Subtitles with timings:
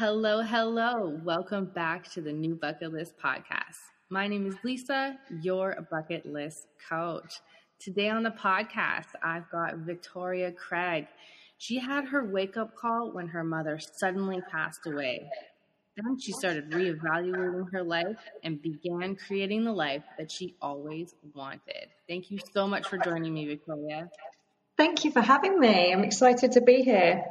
[0.00, 1.20] Hello, hello.
[1.24, 3.76] Welcome back to the New Bucket List podcast.
[4.08, 7.42] My name is Lisa, your bucket list coach.
[7.78, 11.06] Today on the podcast, I've got Victoria Craig.
[11.58, 15.28] She had her wake up call when her mother suddenly passed away.
[15.96, 21.88] Then she started reevaluating her life and began creating the life that she always wanted.
[22.08, 24.08] Thank you so much for joining me, Victoria.
[24.78, 25.92] Thank you for having me.
[25.92, 27.22] I'm excited to be here.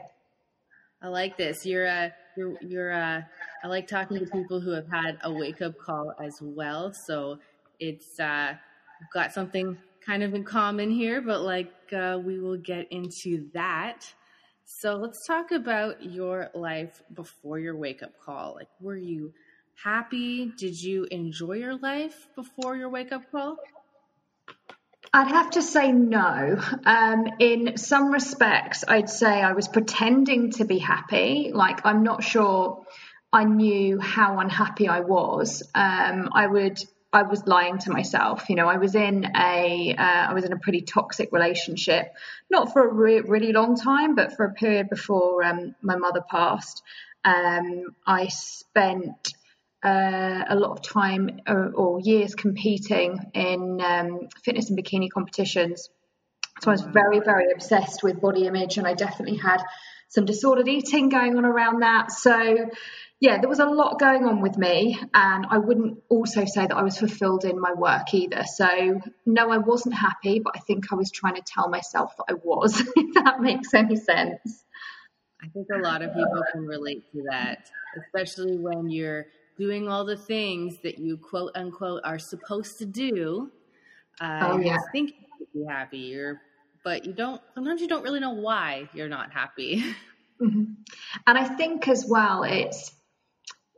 [1.01, 1.65] I like this.
[1.65, 3.21] You're a you're you're uh
[3.63, 6.93] I like talking to people who have had a wake up call as well.
[6.93, 7.39] So
[7.79, 8.55] it's uh
[9.13, 14.13] got something kind of in common here, but like uh, we will get into that.
[14.65, 18.55] So let's talk about your life before your wake up call.
[18.55, 19.33] Like, were you
[19.83, 20.51] happy?
[20.57, 23.57] Did you enjoy your life before your wake up call?
[25.11, 26.61] I'd have to say no.
[26.85, 31.51] Um, in some respects, I'd say I was pretending to be happy.
[31.53, 32.85] Like, I'm not sure
[33.33, 35.63] I knew how unhappy I was.
[35.73, 36.79] Um, I would.
[37.11, 38.51] I was lying to myself.
[38.51, 42.13] You know, I was in a, uh, I was in a pretty toxic relationship,
[42.51, 46.21] not for a re- really long time, but for a period before um, my mother
[46.29, 46.83] passed.
[47.25, 49.33] Um, I spent
[49.83, 55.09] uh, a lot of time or, uh, or years competing in um, fitness and bikini
[55.09, 55.89] competitions.
[56.61, 59.63] So I was very, very obsessed with body image, and I definitely had
[60.09, 62.11] some disordered eating going on around that.
[62.11, 62.69] So,
[63.21, 66.75] yeah, there was a lot going on with me, and I wouldn't also say that
[66.75, 68.43] I was fulfilled in my work either.
[68.43, 72.25] So, no, I wasn't happy, but I think I was trying to tell myself that
[72.29, 74.65] I was, if that makes any sense.
[75.41, 79.27] I think a lot of people can relate to that, especially when you're
[79.59, 83.51] doing all the things that you quote unquote are supposed to do.
[84.21, 84.73] Uh, oh, yeah.
[84.73, 86.41] You think you be happy, or,
[86.83, 89.83] but you don't, sometimes you don't really know why you're not happy.
[90.41, 90.71] Mm-hmm.
[91.27, 92.93] And I think as well, it's,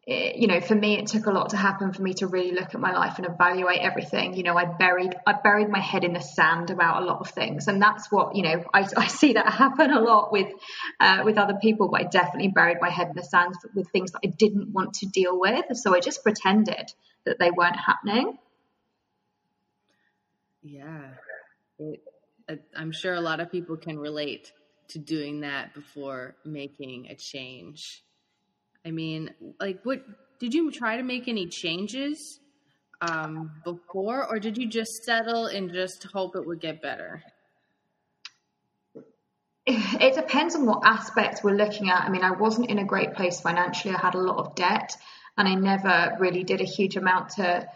[0.07, 2.52] it, you know, for me, it took a lot to happen for me to really
[2.52, 4.33] look at my life and evaluate everything.
[4.33, 7.30] You know, I buried, I buried my head in the sand about a lot of
[7.30, 8.64] things, and that's what you know.
[8.73, 10.52] I, I see that happen a lot with,
[10.99, 11.89] uh, with other people.
[11.89, 14.95] But I definitely buried my head in the sand with things that I didn't want
[14.95, 15.65] to deal with.
[15.77, 16.92] So I just pretended
[17.26, 18.39] that they weren't happening.
[20.64, 21.09] Yeah,
[21.77, 22.02] it,
[22.76, 24.52] I'm sure a lot of people can relate
[24.89, 28.03] to doing that before making a change.
[28.86, 30.03] I mean, like, what
[30.39, 32.39] did you try to make any changes
[33.02, 37.23] um, before, or did you just settle and just hope it would get better?
[39.65, 42.03] It depends on what aspects we're looking at.
[42.03, 43.93] I mean, I wasn't in a great place financially.
[43.93, 44.97] I had a lot of debt,
[45.37, 47.67] and I never really did a huge amount to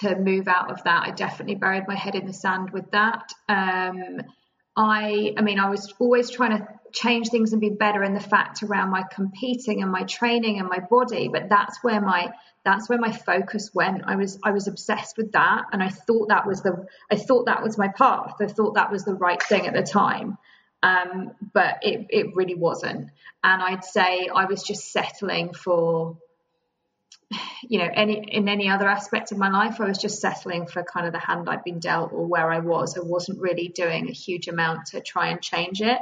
[0.00, 1.08] to move out of that.
[1.08, 3.30] I definitely buried my head in the sand with that.
[3.48, 4.22] Um,
[4.74, 8.20] I, I mean, I was always trying to change things and be better in the
[8.20, 11.28] fact around my competing and my training and my body.
[11.28, 12.32] But that's where my
[12.64, 14.02] that's where my focus went.
[14.06, 15.64] I was i was obsessed with that.
[15.72, 18.34] And i thought that was the i thought that was my path.
[18.40, 20.38] I thought that was the right thing at the time.
[20.84, 23.10] Um, but it, it really wasn't.
[23.44, 26.18] And i'd say i was just settling for
[27.62, 30.82] you know any in any other aspect of my life i was just settling for
[30.82, 32.96] kind of the hand i'd been dealt or where i was.
[32.96, 35.98] I wasn't really doing a huge amount to try and change it.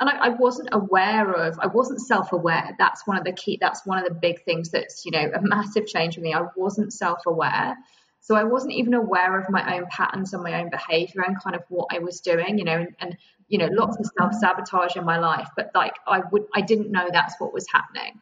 [0.00, 2.76] And I, I, wasn't aware of i wasn't self-aware.
[2.78, 5.40] That's one of the key that's one of the big things that's you know a
[5.40, 6.34] massive change for me.
[6.34, 7.76] I wasn't self-aware.
[8.20, 11.56] So i wasn't even aware of my own patterns and my own behavior and kind
[11.56, 13.16] of what i was doing you know and, and
[13.48, 15.48] you know lots of self-sabotage in my life.
[15.56, 18.20] But like i would i didn't know that's what was happening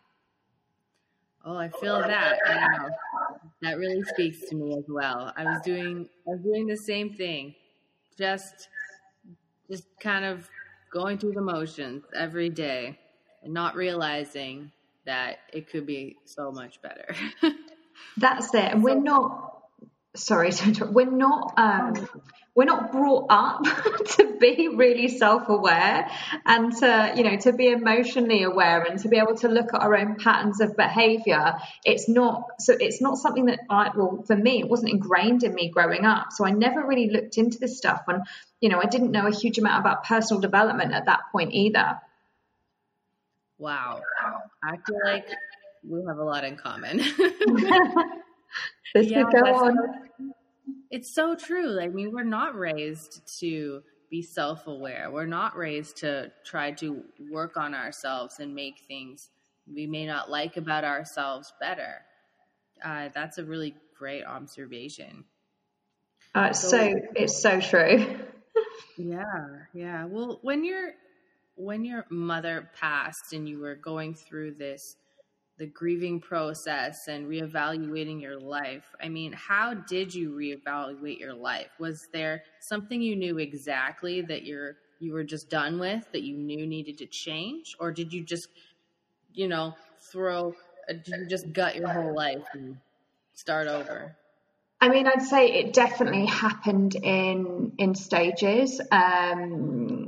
[1.44, 2.38] Oh, I feel that.
[2.46, 2.90] Wow.
[3.62, 5.32] That really speaks to me as well.
[5.36, 7.54] I was doing I was doing the same thing.
[8.18, 8.68] Just
[9.70, 10.48] just kind of
[10.92, 12.98] going through the motions every day
[13.42, 14.70] and not realizing
[15.04, 17.14] that it could be so much better.
[18.16, 18.72] That's it.
[18.72, 19.51] And we're not
[20.14, 20.50] sorry
[20.90, 22.08] we're not um,
[22.54, 23.62] we're not brought up
[24.16, 26.10] to be really self-aware
[26.44, 29.80] and to you know to be emotionally aware and to be able to look at
[29.80, 31.54] our own patterns of behavior.
[31.84, 35.54] It's not so it's not something that i well for me it wasn't ingrained in
[35.54, 36.32] me growing up.
[36.32, 38.22] So i never really looked into this stuff and
[38.60, 41.98] you know i didn't know a huge amount about personal development at that point either.
[43.58, 44.00] Wow.
[44.62, 45.26] I feel like
[45.88, 47.00] we have a lot in common
[48.94, 49.76] this yeah, could go on
[50.92, 51.80] it's so true.
[51.80, 55.10] I mean, we're not raised to be self aware.
[55.10, 59.30] We're not raised to try to work on ourselves and make things
[59.66, 62.02] we may not like about ourselves better.
[62.84, 65.24] Uh, that's a really great observation.
[66.34, 68.18] Uh, so, so it's so true.
[68.98, 69.22] yeah,
[69.72, 70.04] yeah.
[70.04, 70.90] Well, when your
[71.54, 74.96] when your mother passed and you were going through this
[75.58, 78.84] the grieving process and reevaluating your life.
[79.02, 81.68] I mean, how did you reevaluate your life?
[81.78, 86.36] Was there something you knew exactly that you're you were just done with that you
[86.36, 88.48] knew needed to change or did you just
[89.34, 90.54] you know, throw
[90.88, 92.76] uh, did you just gut your whole life and
[93.34, 94.16] start over?
[94.80, 98.80] I mean, I'd say it definitely happened in in stages.
[98.90, 100.06] Um,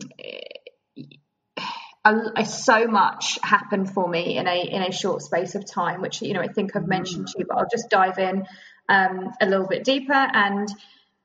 [2.45, 6.35] So much happened for me in a in a short space of time, which you
[6.35, 8.47] know I think I've mentioned to you, but I'll just dive in
[8.89, 10.13] um, a little bit deeper.
[10.13, 10.69] And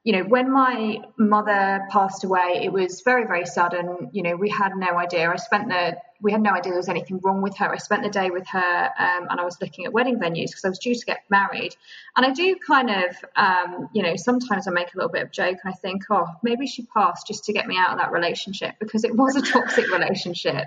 [0.06, 4.10] you know, when my mother passed away, it was very very sudden.
[4.14, 5.30] You know, we had no idea.
[5.30, 7.72] I spent the we had no idea there was anything wrong with her.
[7.72, 10.66] I spent the day with her um, and I was looking at wedding venues because
[10.66, 11.76] I was due to get married.
[12.16, 15.32] And I do kind of, um, you know, sometimes I make a little bit of
[15.32, 18.12] joke and I think, oh, maybe she passed just to get me out of that
[18.12, 20.66] relationship because it was a toxic relationship.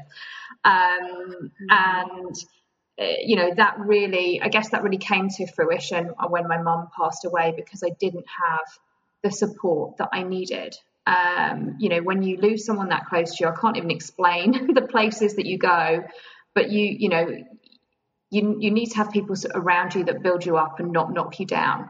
[0.64, 2.37] Um, and,
[3.00, 6.88] uh, you know, that really, I guess that really came to fruition when my mum
[6.96, 8.66] passed away because I didn't have
[9.22, 10.76] the support that I needed
[11.06, 14.75] um, you know, when you lose someone that close to you, I can't even explain
[14.75, 16.04] the places that you go,
[16.54, 17.26] but you, you know,
[18.31, 21.38] you, you need to have people around you that build you up and not knock
[21.38, 21.88] you down.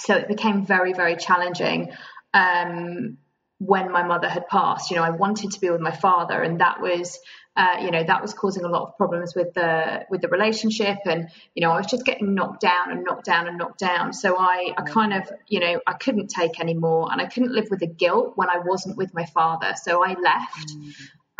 [0.00, 1.92] So it became very, very challenging.
[2.32, 3.18] Um,
[3.58, 6.60] when my mother had passed, you know, I wanted to be with my father, and
[6.60, 7.18] that was
[7.58, 10.98] uh, you know that was causing a lot of problems with the with the relationship
[11.06, 14.12] and you know I was just getting knocked down and knocked down and knocked down.
[14.12, 17.66] So I, I kind of you know I couldn't take anymore and I couldn't live
[17.68, 19.74] with the guilt when I wasn't with my father.
[19.82, 20.70] So I left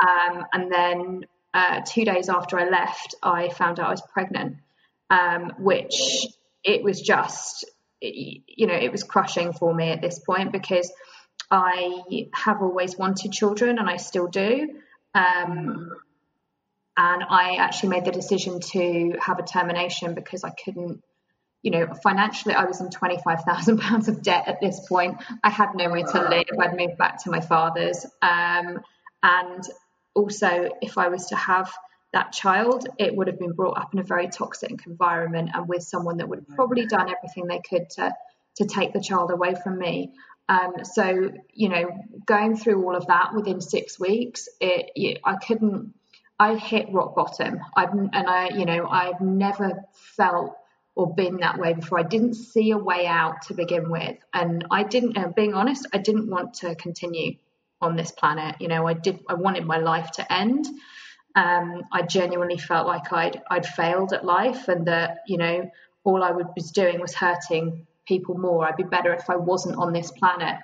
[0.02, 4.56] um, and then uh, two days after I left I found out I was pregnant
[5.10, 6.26] um, which
[6.64, 7.64] it was just
[8.00, 10.92] you know it was crushing for me at this point because
[11.48, 12.02] I
[12.34, 14.68] have always wanted children and I still do
[15.14, 15.90] um,
[16.98, 21.00] and I actually made the decision to have a termination because I couldn't,
[21.62, 25.22] you know, financially I was in twenty five thousand pounds of debt at this point.
[25.44, 26.46] I had nowhere to live.
[26.58, 28.80] I'd moved back to my father's, um,
[29.22, 29.62] and
[30.12, 31.72] also if I was to have
[32.12, 35.84] that child, it would have been brought up in a very toxic environment and with
[35.84, 38.12] someone that would have probably done everything they could to
[38.56, 40.14] to take the child away from me.
[40.48, 41.90] Um, so you know,
[42.26, 45.94] going through all of that within six weeks, it, I couldn't
[46.38, 47.60] I hit rock bottom.
[47.76, 50.56] I've and I, you know, I've never felt
[50.94, 51.98] or been that way before.
[51.98, 55.36] I didn't see a way out to begin with, and I didn't.
[55.36, 57.36] Being honest, I didn't want to continue
[57.80, 58.56] on this planet.
[58.60, 59.20] You know, I did.
[59.28, 60.66] I wanted my life to end.
[61.34, 65.70] Um, I genuinely felt like I'd I'd failed at life, and that you know
[66.04, 68.66] all I was doing was hurting people more.
[68.66, 70.56] I'd be better if I wasn't on this planet.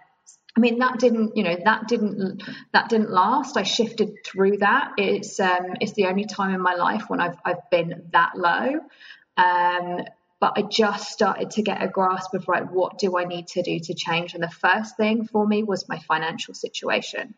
[0.57, 2.43] I mean that didn't, you know, that didn't
[2.73, 3.57] that didn't last.
[3.57, 4.93] I shifted through that.
[4.97, 8.81] It's um, it's the only time in my life when I've I've been that low.
[9.37, 10.05] Um,
[10.41, 13.63] but I just started to get a grasp of right, what do I need to
[13.63, 14.35] do to change?
[14.35, 17.35] And the first thing for me was my financial situation.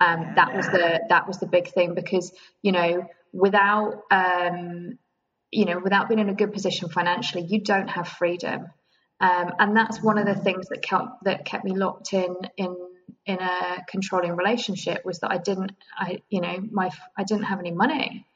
[0.00, 4.98] Um, that was the that was the big thing because you know without um,
[5.52, 8.66] you know without being in a good position financially, you don't have freedom.
[9.22, 12.76] Um, and that's one of the things that kept that kept me locked in in
[13.24, 17.60] in a controlling relationship was that I didn't I you know my I didn't have
[17.60, 18.26] any money.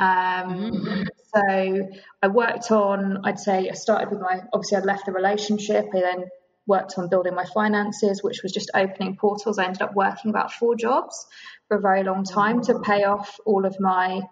[0.00, 1.02] Um, mm-hmm.
[1.34, 1.88] So
[2.20, 5.86] I worked on I'd say I started with my obviously I'd left the relationship.
[5.94, 6.24] I then
[6.66, 9.58] worked on building my finances, which was just opening portals.
[9.58, 11.26] I ended up working about four jobs
[11.68, 14.22] for a very long time to pay off all of my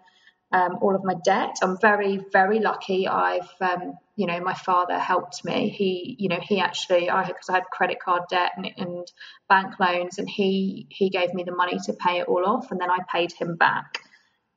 [0.52, 1.56] um, all of my debt.
[1.62, 3.08] I'm very, very lucky.
[3.08, 5.70] I've, um, you know, my father helped me.
[5.70, 9.06] He, you know, he actually, I because I had credit card debt and, and,
[9.48, 12.80] bank loans, and he he gave me the money to pay it all off, and
[12.80, 13.98] then I paid him back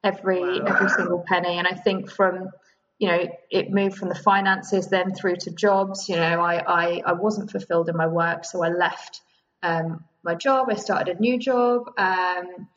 [0.03, 0.65] every wow.
[0.67, 1.57] every single penny.
[1.57, 2.49] And I think from
[2.97, 6.07] you know, it moved from the finances then through to jobs.
[6.07, 9.21] You know, I I, I wasn't fulfilled in my work, so I left
[9.63, 10.67] um, my job.
[10.69, 11.91] I started a new job.
[11.97, 12.67] Um,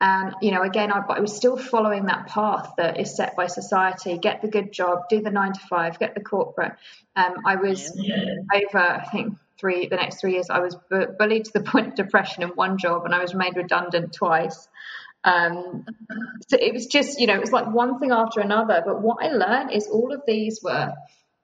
[0.00, 3.46] and, you know, again, I, I, was still following that path that is set by
[3.46, 6.72] society get the good job, do the nine to five, get the corporate.
[7.14, 8.16] Um, I was yeah.
[8.54, 11.88] over, I think, three, the next three years, I was bu- bullied to the point
[11.88, 14.68] of depression in one job and I was made redundant twice.
[15.24, 15.86] Um,
[16.46, 18.82] so it was just, you know, it was like one thing after another.
[18.84, 20.92] But what I learned is all of these were,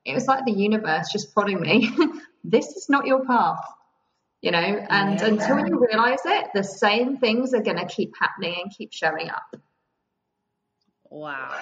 [0.04, 1.90] it was like the universe just prodding me.
[2.44, 3.64] this is not your path
[4.42, 5.26] you know and yeah.
[5.26, 9.30] until you realize it the same things are going to keep happening and keep showing
[9.30, 9.56] up.
[11.11, 11.54] Wow.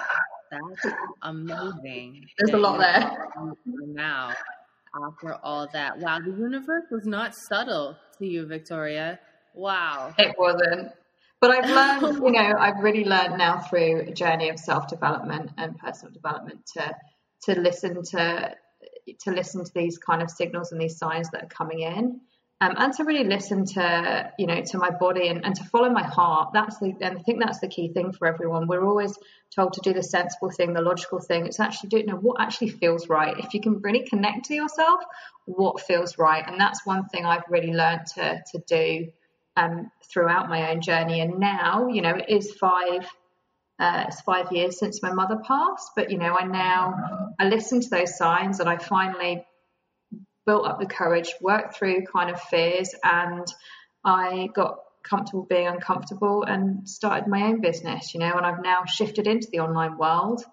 [0.51, 3.27] That's amazing there's a lot there.
[3.65, 4.33] now
[5.07, 5.99] after all that.
[5.99, 9.19] Wow the universe was not subtle to you victoria.
[9.53, 10.13] Wow.
[10.17, 10.91] It wasn't.
[11.41, 15.51] But I've learned, you know, I've really learned now through a journey of self development
[15.57, 16.95] and personal development to
[17.43, 18.55] to listen to
[19.21, 22.21] to listen to these kind of signals and these signs that are coming in.
[22.61, 25.89] Um, and to really listen to you know to my body and, and to follow
[25.89, 28.67] my heart that's the and i think that's the key thing for everyone.
[28.67, 29.17] We're always
[29.55, 31.47] told to do the sensible thing the logical thing.
[31.47, 33.35] It's actually doing you know, what actually feels right.
[33.39, 35.01] If you can really connect to yourself
[35.45, 36.43] what feels right.
[36.47, 39.07] And that's one thing i've really learned to to do
[39.57, 41.19] um, throughout my own journey.
[41.21, 43.09] And now you know it is five
[43.81, 46.93] uh, it's five years since my mother passed, but you know, I now
[47.39, 49.43] I listen to those signs and I finally
[50.45, 53.45] built up the courage, worked through kind of fears, and
[54.03, 58.13] I got comfortable being uncomfortable and started my own business.
[58.13, 60.43] You know, and I've now shifted into the online world,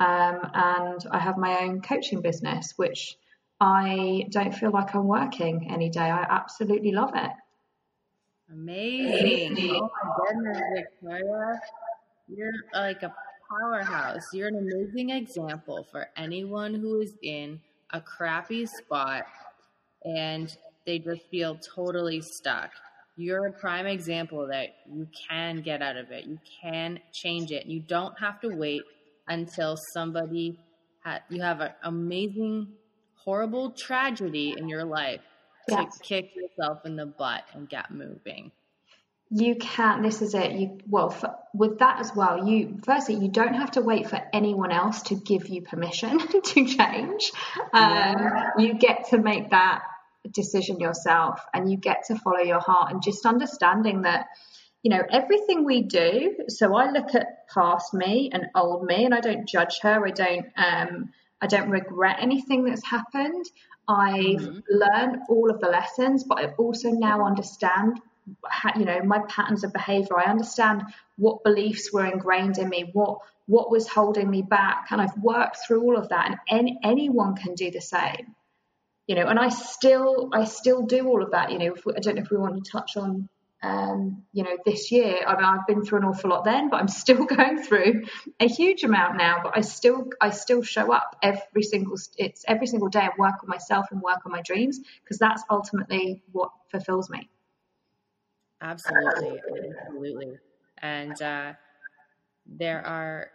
[0.00, 3.16] um, and I have my own coaching business, which
[3.60, 6.00] I don't feel like I'm working any day.
[6.00, 7.30] I absolutely love it.
[8.50, 9.76] Amazing.
[9.82, 11.60] Oh my goodness, Victoria.
[12.28, 13.14] You're like a
[13.50, 14.32] powerhouse.
[14.32, 17.60] You're an amazing example for anyone who is in
[17.92, 19.26] a crappy spot
[20.04, 22.70] and they just feel totally stuck.
[23.16, 26.24] You're a prime example that you can get out of it.
[26.24, 27.66] You can change it.
[27.66, 28.82] You don't have to wait
[29.26, 30.58] until somebody
[31.04, 32.68] ha- you have an amazing
[33.14, 35.20] horrible tragedy in your life
[35.68, 35.98] yes.
[35.98, 38.50] to kick yourself in the butt and get moving
[39.30, 43.28] you can this is it you well for, with that as well you firstly you
[43.28, 47.32] don't have to wait for anyone else to give you permission to change
[47.72, 48.50] um, yeah.
[48.58, 49.82] you get to make that
[50.32, 54.26] decision yourself and you get to follow your heart and just understanding that
[54.82, 59.14] you know everything we do so i look at past me and old me and
[59.14, 61.10] i don't judge her i don't um
[61.42, 63.44] i don't regret anything that's happened
[63.90, 64.58] I've mm-hmm.
[64.68, 67.98] learned all of the lessons, but I also now understand
[68.76, 70.18] you know my patterns of behavior.
[70.18, 70.82] I understand
[71.16, 75.58] what beliefs were ingrained in me what what was holding me back and i've worked
[75.66, 78.34] through all of that and any, anyone can do the same.
[79.06, 81.98] You know and i still i still do all of that you know we, i
[81.98, 83.28] don't know if we want to touch on
[83.60, 85.16] um, you know this year.
[85.26, 88.04] I mean, i've been through an awful lot then but i'm still going through
[88.38, 92.66] a huge amount now but i still i still show up every single it's every
[92.66, 93.00] single day.
[93.00, 97.30] I work on myself and work on my dreams because that's ultimately what fulfills me
[98.60, 99.40] Absolutely,
[99.80, 100.32] absolutely.
[100.82, 101.52] And uh,
[102.46, 103.30] there are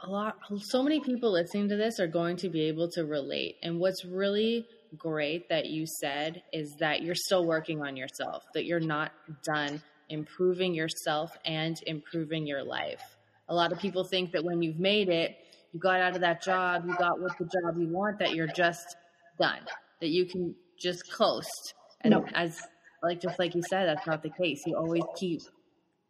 [0.00, 3.56] a lot, so many people listening to this are going to be able to relate.
[3.62, 4.66] And what's really
[4.96, 9.12] great that you said is that you're still working on yourself, that you're not
[9.44, 13.02] done improving yourself and improving your life.
[13.48, 15.36] A lot of people think that when you've made it,
[15.72, 18.46] you got out of that job, you got what the job you want, that you're
[18.46, 18.96] just
[19.40, 19.60] done,
[20.00, 21.74] that you can just coast.
[22.02, 22.26] And nope.
[22.34, 22.60] as
[23.02, 24.62] like just like you said, that's not the case.
[24.66, 25.42] You always keep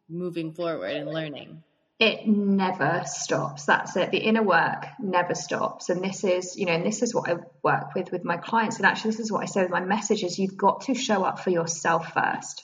[0.09, 1.63] moving forward and learning.
[1.99, 3.65] It never stops.
[3.65, 4.11] That's it.
[4.11, 5.89] The inner work never stops.
[5.89, 8.77] And this is, you know, and this is what I work with with my clients.
[8.77, 11.23] And actually, this is what I say with my message: is you've got to show
[11.23, 12.63] up for yourself first.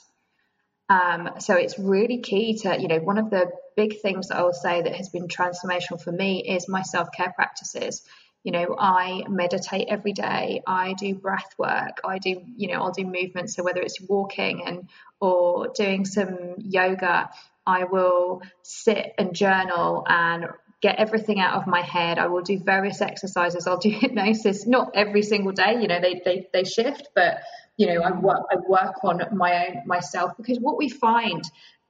[0.88, 4.42] Um, so it's really key to, you know, one of the big things that I
[4.42, 8.02] will say that has been transformational for me is my self care practices
[8.42, 10.62] you know i meditate every day.
[10.66, 12.00] I do breath work.
[12.04, 14.88] I do you know i'll do movement so whether it's walking and
[15.20, 17.30] or doing some yoga
[17.66, 20.46] i will sit and journal and
[20.80, 22.18] get everything out of my head.
[22.18, 23.66] I will do various exercises.
[23.66, 27.40] I'll do hypnosis not every single day you know they they, they shift but
[27.76, 30.32] you know i work i work on my own myself.
[30.36, 31.42] Because what we find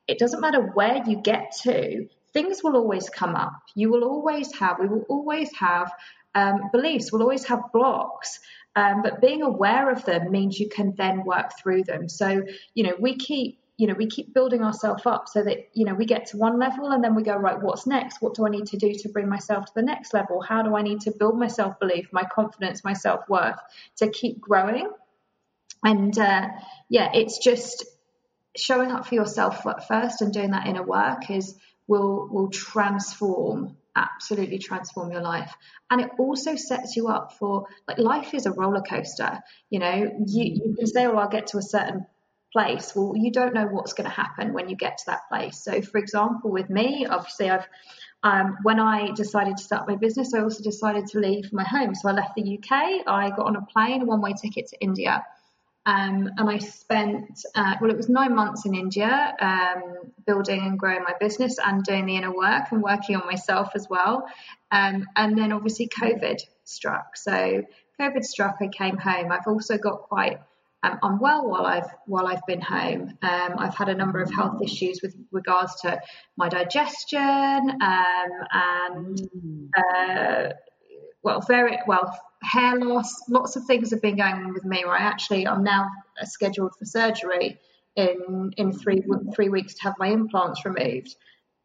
[0.09, 3.53] it doesn't matter where you get to things will always come up.
[3.75, 5.93] You will always have we will always have
[6.35, 8.41] um, beliefs will always have blocks.
[8.77, 12.09] Um, but being aware of them means you can then work through them.
[12.09, 12.45] So,
[12.75, 15.95] you know, we keep you know we keep building ourselves up so that you know
[15.95, 18.51] we get to one level and then we go right what's next what do i
[18.51, 21.11] need to do to bring myself to the next level how do i need to
[21.11, 23.59] build my self belief my confidence my self-worth
[23.97, 24.91] to keep growing
[25.83, 26.47] and uh,
[26.91, 27.87] yeah it's just
[28.55, 31.55] showing up for yourself first and doing that inner work is
[31.87, 35.53] will will transform absolutely transform your life.
[35.91, 39.41] And it also sets you up for like life is a roller coaster
[39.71, 40.11] you know?
[40.27, 42.07] You, you can say oh i'll get to a certain
[42.53, 42.93] place.
[42.95, 45.63] Well you don't know what's going to happen when you get to that place.
[45.63, 47.67] So for example with me obviously i've
[48.23, 51.95] um, when I decided to start my business, I also decided to leave my home.
[51.95, 53.07] So I left the UK.
[53.07, 55.25] I got on a plane, a one-way ticket to India,
[55.87, 60.79] um, and I spent, uh, well, it was nine months in India, um, building and
[60.79, 64.27] growing my business and doing the inner work and working on myself as well.
[64.71, 67.17] Um, and then obviously COVID struck.
[67.17, 67.63] So
[67.99, 69.33] COVID struck, I came home.
[69.33, 70.41] I've also got quite
[70.83, 73.19] um, unwell while I've while I've been home.
[73.23, 76.01] Um, I've had a number of health issues with regards to
[76.37, 79.69] my digestion um, and mm.
[79.77, 80.53] uh,
[81.23, 82.13] well, very well
[82.43, 83.29] hair loss.
[83.29, 84.85] Lots of things have been going on with me.
[84.85, 87.59] I actually I'm now uh, scheduled for surgery
[87.97, 89.03] in in three
[89.35, 91.15] three weeks to have my implants removed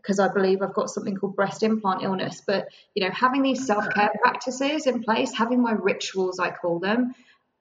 [0.01, 2.41] because I believe I've got something called breast implant illness.
[2.45, 6.79] But you know, having these self care practices in place, having my rituals, I call
[6.79, 7.13] them,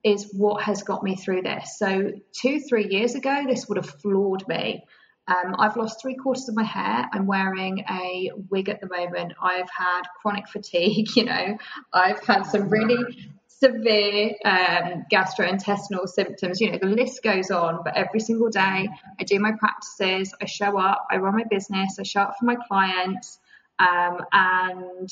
[0.03, 1.77] is what has got me through this.
[1.79, 4.83] So two three years ago, this would have floored me.
[5.27, 7.09] Um, I've lost three quarters of my hair.
[7.11, 9.33] I'm wearing a wig at the moment.
[9.41, 11.07] I've had chronic fatigue.
[11.15, 11.57] You know,
[11.93, 16.59] I've had some really severe um, gastrointestinal symptoms.
[16.59, 18.89] You know, the list goes on, but every single day
[19.19, 22.45] I do my practices, I show up, I run my business, I show up for
[22.45, 23.39] my clients,
[23.79, 25.09] um, and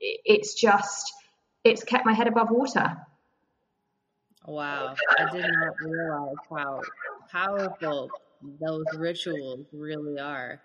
[0.00, 1.12] it's just,
[1.64, 2.96] it's kept my head above water.
[4.46, 6.80] Wow, I did not realize how
[7.30, 8.10] powerful
[8.60, 10.60] those rituals really are.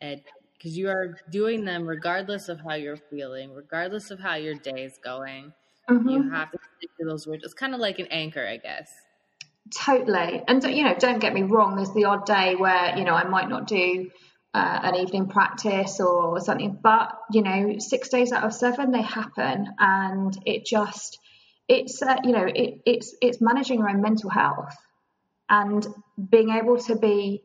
[0.00, 0.20] And
[0.62, 4.84] because you are doing them regardless of how you're feeling, regardless of how your day
[4.84, 5.52] is going.
[5.90, 6.08] Mm-hmm.
[6.08, 7.52] You have to stick to those rituals.
[7.52, 8.92] It's kind of like an anchor, I guess.
[9.76, 10.42] Totally.
[10.46, 13.24] And, you know, don't get me wrong, there's the odd day where, you know, I
[13.24, 14.10] might not do
[14.54, 19.02] uh, an evening practice or something, but, you know, six days out of seven, they
[19.02, 19.66] happen.
[19.80, 21.18] And it just,
[21.66, 24.76] it's, uh, you know, it, it's, it's managing your own mental health
[25.52, 25.86] and
[26.30, 27.42] being able to be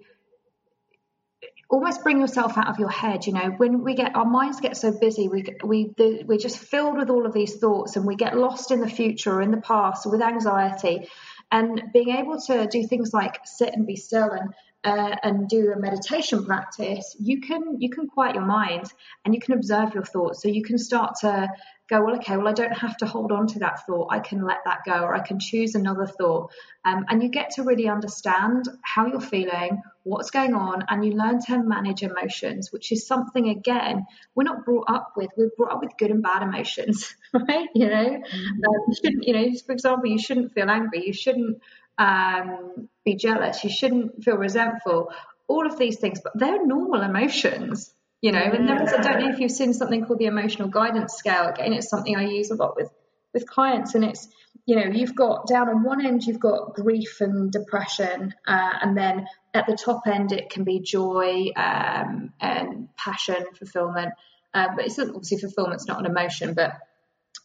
[1.70, 3.50] almost bring yourself out of your head you know.
[3.58, 7.10] When we get our minds get so busy we we the, we're just filled with
[7.10, 10.10] all of these thoughts and we get lost in the future or in the past
[10.10, 11.10] with anxiety.
[11.52, 15.74] And being able to do things like sit and be still and uh, and do
[15.74, 18.86] a meditation practice you can you can quiet your mind
[19.26, 20.42] and you can observe your thoughts.
[20.42, 21.50] So you can start to
[21.90, 24.08] go, well, okay, well, I don't have to hold on to that thought.
[24.12, 26.52] I can let that go, or I can choose another thought.
[26.84, 31.14] Um, and you get to really understand how you're feeling, what's going on, and you
[31.14, 35.30] learn to manage emotions, which is something, again, we're not brought up with.
[35.38, 37.70] We're brought up with good and bad emotions, right?
[37.74, 38.36] You know, mm-hmm.
[38.36, 41.06] um, you shouldn't, you know, for example, you shouldn't feel angry.
[41.06, 41.62] You shouldn't
[41.98, 43.64] um, be jealous.
[43.64, 45.12] You shouldn't feel resentful.
[45.48, 49.20] All of these things, but they're normal emotions you know and there is i don't
[49.20, 51.48] know if you've seen something called the emotional guidance scale.
[51.48, 52.92] Again it's something i use a lot with
[53.34, 54.28] with clients and it's
[54.66, 58.98] you know you've got down on one end you've got grief and depression uh, and
[58.98, 64.14] then at the top end it can be joy um, and passion fulfillment.
[64.54, 66.74] Um, but it's obviously fulfillment's not an emotion but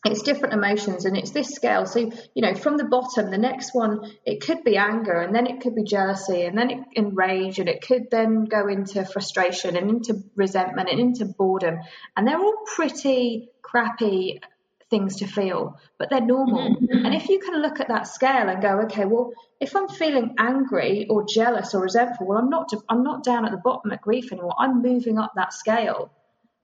[0.05, 1.87] it's different emotions and it's this scale.
[1.87, 2.01] So
[2.35, 5.61] you know from the bottom the next one it could be anger and then it
[5.61, 9.77] could be jealousy and then it in rage and it could then go into frustration
[9.77, 11.79] and into resentment and into boredom.
[12.17, 14.41] And they're all pretty crappy
[14.91, 16.77] things to feel but they're normal.
[16.77, 17.07] Mm-hmm.
[17.07, 20.35] and if you can look at that scale and go okay well if i'm feeling
[20.39, 24.03] angry or jealous or resentful well i'm not i'm not down at the bottom at
[24.03, 24.55] grief anymore.
[24.59, 26.11] I'm moving up that scale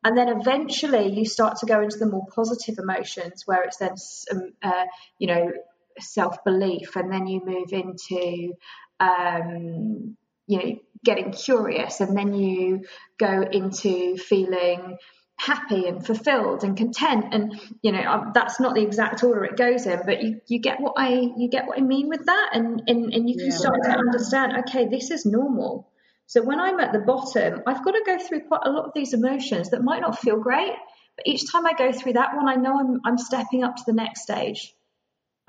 [0.04, 3.94] and then eventually you start to go into the more positive emotions where it's then,
[4.30, 4.84] um, uh,
[5.18, 5.52] you know,
[5.98, 6.94] self belief.
[6.96, 8.54] And then you move into,
[9.00, 12.00] um, you know, getting curious.
[12.00, 12.84] And then you
[13.18, 14.98] go into feeling
[15.38, 19.56] happy and fulfilled and content and you know um, that's not the exact order it
[19.56, 22.50] goes in but you, you get what i you get what i mean with that
[22.54, 23.56] and and, and you can yeah.
[23.56, 25.88] start to understand okay this is normal
[26.28, 28.92] so when I'm at the bottom, I've got to go through quite a lot of
[28.94, 30.74] these emotions that might not feel great,
[31.16, 33.82] but each time I go through that one, I know I'm, I'm stepping up to
[33.86, 34.74] the next stage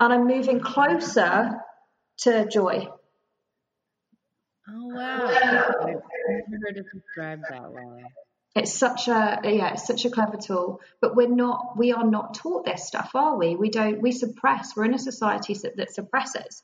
[0.00, 1.60] and I'm moving closer
[2.22, 2.88] to joy.
[4.70, 5.26] Oh wow!
[5.26, 8.04] I've never heard it described that way.
[8.56, 12.34] It's such a yeah, it's such a clever tool, but we're not we are not
[12.34, 13.54] taught this stuff, are we?
[13.54, 14.74] We don't we suppress.
[14.74, 16.62] We're in a society that, that suppresses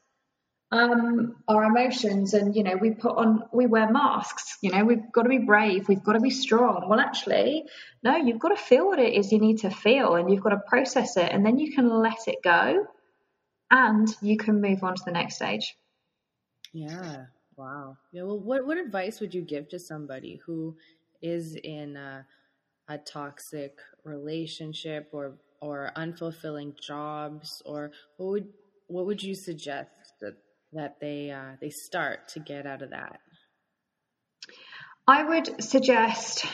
[0.72, 5.12] um, our emotions and you know we put on we wear masks you know we've
[5.12, 6.88] got to be brave we've got to be strong.
[6.88, 7.64] Well actually
[8.02, 10.50] no you've got to feel what it is you need to feel and you've got
[10.50, 12.86] to process it and then you can let it go
[13.70, 15.76] and you can move on to the next stage.
[16.72, 17.26] Yeah
[17.56, 17.96] wow.
[18.12, 20.76] Yeah well what, what advice would you give to somebody who
[21.22, 22.26] is in a,
[22.88, 28.48] a toxic relationship or or unfulfilling jobs or what would
[28.88, 30.05] what would you suggest
[30.72, 33.20] that they uh, they start to get out of that?
[35.06, 36.44] I would suggest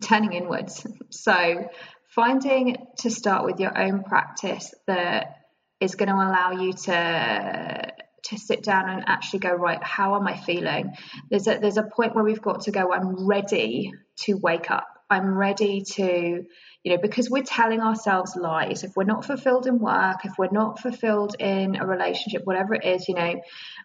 [0.00, 0.86] turning inwards.
[1.10, 1.68] So
[2.14, 5.36] finding to start with your own practice that
[5.80, 7.92] is going to allow you to
[8.24, 10.92] to sit down and actually go right how am i feeling
[11.30, 14.83] there's a there's a point where we've got to go i'm ready to wake up
[15.10, 16.44] I'm ready to,
[16.82, 18.84] you know, because we're telling ourselves lies.
[18.84, 22.84] If we're not fulfilled in work, if we're not fulfilled in a relationship, whatever it
[22.84, 23.40] is, you know,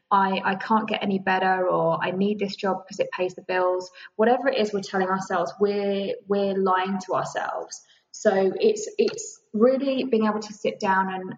[0.10, 3.41] I, I can't get any better or I need this job because it pays the
[3.41, 3.91] bills.
[4.15, 7.82] Whatever it is we're telling ourselves, we're we're lying to ourselves.
[8.12, 11.36] So it's it's really being able to sit down and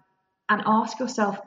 [0.48, 1.38] and ask yourself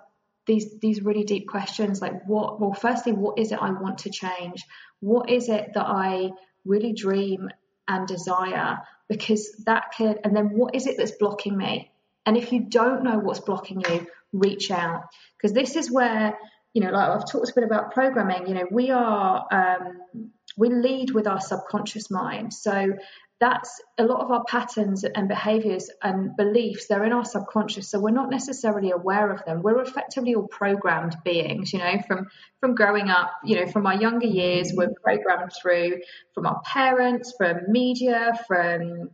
[0.45, 4.09] these these really deep questions like what well firstly what is it I want to
[4.09, 4.63] change?
[4.99, 6.31] What is it that I
[6.65, 7.49] really dream
[7.87, 8.79] and desire?
[9.07, 11.91] Because that could and then what is it that's blocking me?
[12.25, 15.03] And if you don't know what's blocking you, reach out
[15.37, 16.37] because this is where
[16.75, 20.69] you know, like I've talked a bit about programming, you know, we are, um, we
[20.69, 22.53] lead with our subconscious mind.
[22.53, 22.93] So
[23.39, 27.89] that's a lot of our patterns and behaviors and beliefs, they're in our subconscious.
[27.89, 29.61] So we're not necessarily aware of them.
[29.61, 32.27] We're effectively all programmed beings, you know, from,
[32.61, 36.01] from growing up, you know, from our younger years, we're programmed through
[36.33, 39.09] from our parents, from media, from,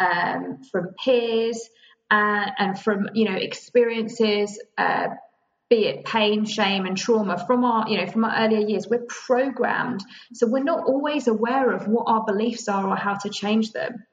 [0.00, 1.68] um, from peers,
[2.10, 5.08] uh, and from, you know, experiences, uh,
[5.70, 9.06] be it pain, shame, and trauma from our, you know, from our earlier years, we're
[9.08, 10.04] programmed.
[10.34, 14.04] So we're not always aware of what our beliefs are or how to change them.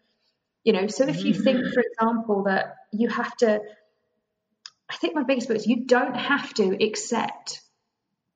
[0.63, 1.43] You know, so if you mm-hmm.
[1.43, 3.59] think, for example, that you have to,
[4.89, 7.61] I think my biggest book is you don't have to accept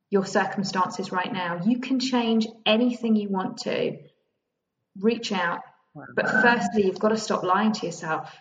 [0.10, 1.62] your circumstances right now.
[1.64, 3.98] You can change anything you want to.
[5.00, 5.60] Reach out.
[6.16, 8.36] But firstly, you've got to stop lying to yourself.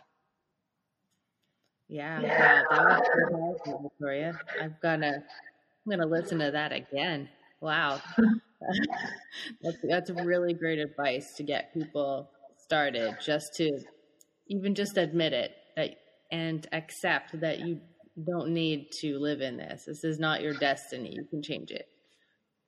[1.91, 2.63] Yeah, yeah.
[2.71, 4.39] wow, that was powerful, Victoria.
[4.63, 5.25] I'm gonna
[5.87, 7.29] I'm gonna listen to that again.
[7.61, 8.01] Wow.
[9.63, 13.81] that's that's really great advice to get people started, just to
[14.47, 15.97] even just admit it that
[16.31, 17.81] and accept that you
[18.25, 19.85] don't need to live in this.
[19.87, 21.13] This is not your destiny.
[21.13, 21.89] You can change it.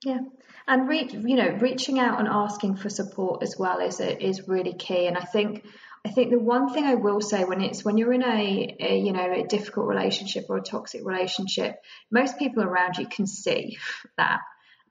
[0.04, 0.18] Yeah,
[0.66, 4.72] and reach you know reaching out and asking for support as well is is really
[4.74, 5.06] key.
[5.06, 5.64] And I think
[6.04, 8.98] I think the one thing I will say when it's when you're in a, a,
[8.98, 11.76] you know a difficult relationship or a toxic relationship,
[12.10, 13.78] most people around you can see
[14.18, 14.40] that.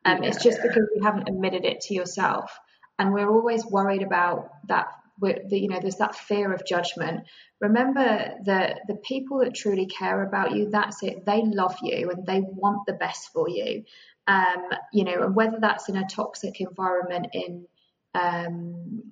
[0.04, 0.30] Um, yeah.
[0.30, 2.58] It's just because you haven't admitted it to yourself,
[2.98, 4.88] and we're always worried about that.
[5.20, 7.28] The, you know, there's that fear of judgment.
[7.60, 11.28] Remember that the people that truly care about you, that's it.
[11.28, 13.84] They love you and they want the best for you.
[14.26, 17.68] Um, you know, and whether that's in a toxic environment in
[18.16, 19.12] um,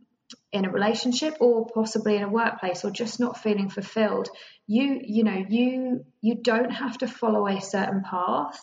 [0.52, 4.30] in a relationship or possibly in a workplace or just not feeling fulfilled
[4.70, 8.62] you you know you you don't have to follow a certain path.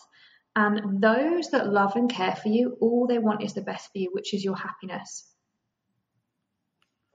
[0.55, 3.99] And those that love and care for you all they want is the best for
[3.99, 5.29] you which is your happiness.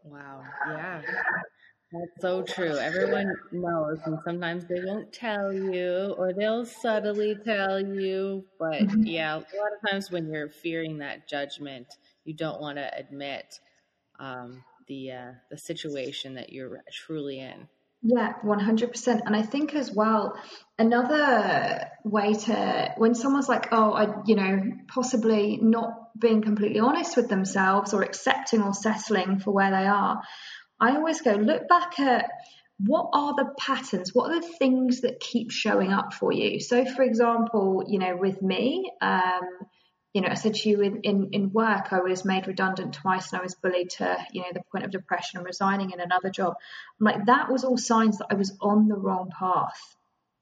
[0.04, 0.42] Wow.
[0.68, 1.02] Yeah.
[1.94, 2.78] That's so true.
[2.78, 9.04] Everyone knows and sometimes they won't tell you or they'll subtly tell you but mm-hmm.
[9.04, 11.88] yeah a lot of times when you're fearing that judgment
[12.26, 13.60] you don't want to admit
[14.22, 17.68] um, the uh, the situation that you're truly in.
[18.04, 19.22] Yeah, 100%.
[19.26, 20.36] And I think as well,
[20.80, 27.16] another way to, when someone's like, oh, I, you know, possibly not being completely honest
[27.16, 30.20] with themselves or accepting or settling for where they are,
[30.80, 32.26] I always go, look back at
[32.80, 34.16] what are the patterns?
[34.16, 36.60] What are the things that keep showing up for you?
[36.60, 39.42] So, for example, you know, with me, um,
[40.14, 43.32] you know, I said to you in, in, in work, I was made redundant twice
[43.32, 46.30] and I was bullied to, you know, the point of depression and resigning in another
[46.30, 46.56] job.
[47.00, 49.80] I'm like, that was all signs that I was on the wrong path.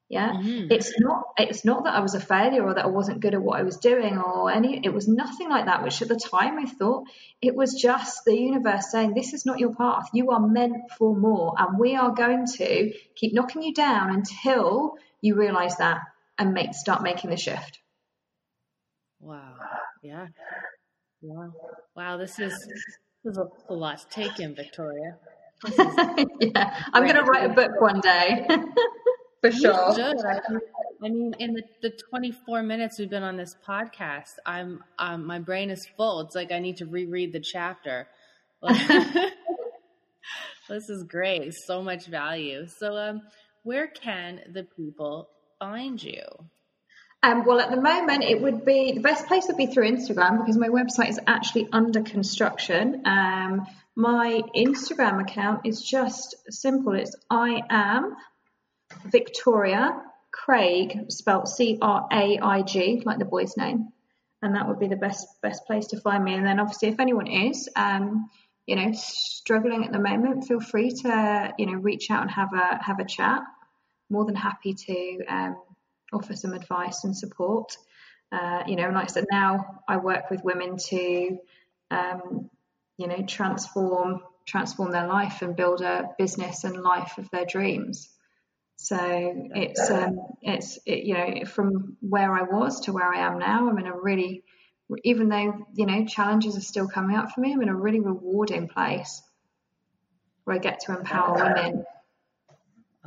[0.07, 0.31] Yeah.
[0.31, 0.71] Mm-hmm.
[0.71, 3.43] It's not, it's not that I was a failure or that I wasn't good at
[3.43, 6.57] what I was doing or any, it was nothing like that, which at the time
[6.57, 7.03] I thought
[7.39, 10.09] it was just the universe saying, this is not your path.
[10.13, 11.53] You are meant for more.
[11.59, 15.99] And we are going to keep knocking you down until you realize that
[16.39, 17.77] and make, start making the shift.
[19.19, 19.55] Wow.
[20.01, 20.27] Yeah.
[21.21, 21.53] Wow.
[21.95, 22.17] Wow.
[22.17, 22.53] This is
[23.23, 25.17] this is a, a lot to take in, Victoria.
[26.39, 28.47] yeah, I'm going to write a book one day
[29.41, 29.75] for sure.
[29.75, 30.39] I,
[31.03, 35.39] I mean, in the, the 24 minutes we've been on this podcast, I'm um, my
[35.39, 36.21] brain is full.
[36.21, 38.07] It's like I need to reread the chapter.
[40.69, 41.53] this is great.
[41.53, 42.65] So much value.
[42.67, 43.21] So, um,
[43.63, 45.29] where can the people
[45.59, 46.21] find you?
[47.21, 50.37] Um, well, at the moment, it would be the best place would be through Instagram
[50.37, 53.03] because my website is actually under construction.
[53.05, 56.93] Um, my Instagram account is just simple.
[56.93, 58.15] It's I am
[59.05, 60.01] Victoria
[60.31, 63.89] Craig, spelled C R A I G, like the boy's name,
[64.41, 66.35] and that would be the best best place to find me.
[66.35, 68.29] And then, obviously, if anyone is, um,
[68.65, 72.53] you know, struggling at the moment, feel free to you know reach out and have
[72.53, 73.41] a have a chat.
[74.09, 75.57] More than happy to um,
[76.13, 77.75] offer some advice and support.
[78.31, 81.37] Uh, you know, and like I said, now I work with women to,
[81.89, 82.49] um,
[82.97, 88.09] you know, transform transform their life and build a business and life of their dreams.
[88.77, 93.37] So it's um, it's it, you know from where I was to where I am
[93.37, 94.43] now, I'm in a really
[95.03, 97.99] even though you know challenges are still coming up for me, I'm in a really
[97.99, 99.21] rewarding place
[100.45, 101.85] where I get to empower women.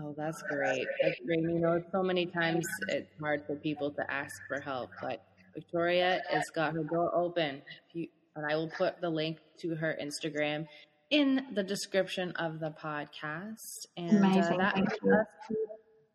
[0.02, 0.86] Oh, that's great.
[1.02, 1.42] That's great.
[1.42, 6.22] You know, so many times it's hard for people to ask for help, but Victoria
[6.30, 7.62] has got her door open.
[7.92, 10.66] You, and I will put the link to her Instagram
[11.10, 13.86] in the description of the podcast.
[13.96, 15.56] And uh, that brings us to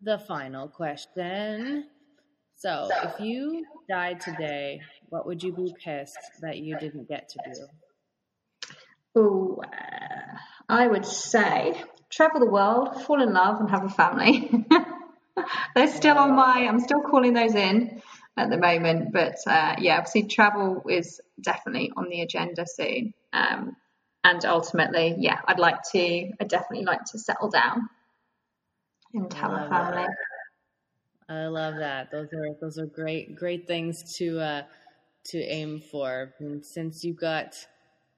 [0.01, 1.85] the final question.
[2.55, 7.39] So, if you died today, what would you be pissed that you didn't get to
[7.53, 7.67] do?
[9.15, 14.65] Oh, uh, I would say travel the world, fall in love, and have a family.
[15.75, 16.67] They're still on my.
[16.67, 18.01] I'm still calling those in
[18.37, 23.13] at the moment, but uh, yeah, obviously travel is definitely on the agenda soon.
[23.33, 23.75] Um,
[24.23, 26.31] and ultimately, yeah, I'd like to.
[26.39, 27.87] I definitely like to settle down
[29.13, 30.05] and have a family.
[31.29, 31.35] That.
[31.35, 32.11] I love that.
[32.11, 34.61] Those are those are great great things to uh,
[35.25, 36.33] to aim for.
[36.39, 37.55] And since you've got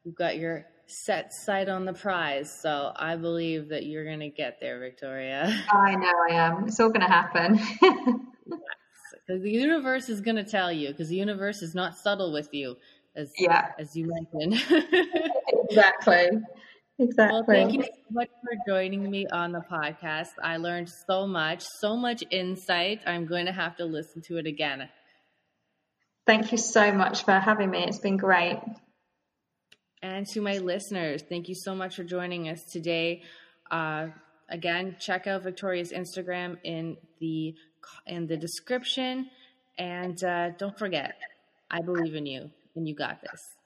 [0.04, 4.60] you've got your set sight on the prize, so I believe that you're gonna get
[4.60, 5.63] there, Victoria.
[5.71, 6.65] I know I am.
[6.67, 7.60] It's all gonna happen.
[7.80, 10.89] because the universe is gonna tell you.
[10.89, 12.75] Because the universe is not subtle with you,
[13.15, 13.71] as yeah.
[13.78, 14.62] as you mentioned.
[15.47, 16.30] exactly.
[17.02, 17.34] Exactly.
[17.34, 20.32] Well, thank you so much for joining me on the podcast.
[20.43, 22.99] I learned so much, so much insight.
[23.06, 24.89] I'm going to have to listen to it again.
[26.28, 27.86] Thank you so much for having me.
[27.86, 28.60] It's been great.
[30.01, 33.21] And to my listeners, thank you so much for joining us today.
[33.69, 34.07] Uh,
[34.49, 37.53] again, check out Victoria's Instagram in the
[38.05, 39.29] in the description,
[39.77, 41.15] and uh, don't forget,
[41.71, 43.58] I believe in you, and you got this.